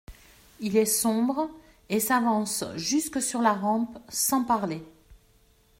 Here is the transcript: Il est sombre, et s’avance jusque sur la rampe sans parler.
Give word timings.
Il 0.59 0.77
est 0.77 0.87
sombre, 0.87 1.47
et 1.89 1.99
s’avance 1.99 2.63
jusque 2.75 3.21
sur 3.21 3.39
la 3.39 3.53
rampe 3.53 3.99
sans 4.09 4.43
parler. 4.43 4.83